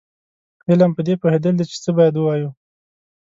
[0.69, 2.49] علم پدې پوهېدل دي چې څه باید ووایو.